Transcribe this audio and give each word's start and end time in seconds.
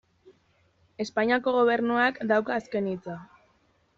Espainiako 1.05 1.53
Gobernuak 1.59 2.19
dauka 2.33 2.57
azken 2.63 2.91
hitza. 2.95 3.21